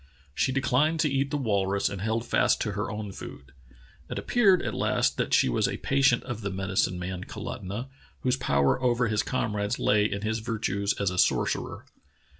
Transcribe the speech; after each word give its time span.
She 0.33 0.51
declined 0.51 0.99
to 1.01 1.11
eat 1.11 1.29
the 1.29 1.37
walrus 1.37 1.87
and 1.87 2.01
held 2.01 2.25
fast 2.25 2.59
to 2.61 2.71
her 2.71 2.89
own 2.89 3.11
food. 3.11 3.51
It 4.09 4.17
ap 4.17 4.25
peared 4.25 4.63
at 4.63 4.73
last 4.73 5.17
that 5.17 5.31
she 5.31 5.47
was 5.47 5.67
a 5.67 5.77
patient 5.77 6.23
of 6.23 6.41
the 6.41 6.49
medicine 6.49 6.97
man, 6.97 7.25
Kalutunah, 7.25 7.87
whose 8.21 8.35
power 8.35 8.81
over 8.81 9.09
his 9.09 9.21
comrades 9.21 9.77
lay 9.77 10.05
in 10.11 10.23
his 10.23 10.39
virtues 10.39 10.95
as 10.99 11.11
a 11.11 11.19
sorcerer. 11.19 11.85